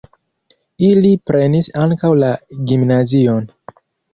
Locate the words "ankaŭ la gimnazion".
1.83-3.47